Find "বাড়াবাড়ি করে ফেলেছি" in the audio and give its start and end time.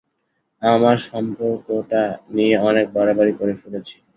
2.95-3.95